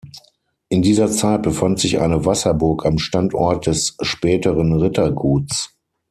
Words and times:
In 0.69 0.81
dieser 0.81 1.11
Zeit 1.11 1.43
befand 1.43 1.77
sich 1.79 1.99
eine 2.01 2.25
Wasserburg 2.25 2.87
am 2.87 2.97
Standort 2.97 3.67
des 3.67 3.95
späteren 4.01 4.73
Ritterguts. 4.73 5.75